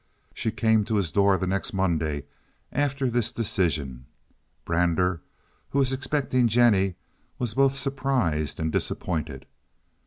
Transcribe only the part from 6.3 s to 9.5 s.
Jennie, was both surprised and disappointed.